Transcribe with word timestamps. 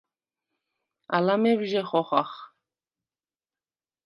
ალა 1.15 1.35
მევჟე 1.41 1.81
ხოხახ. 1.89 2.29